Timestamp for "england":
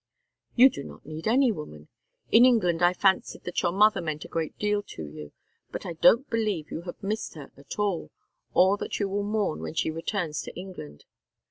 2.43-2.81, 10.55-11.05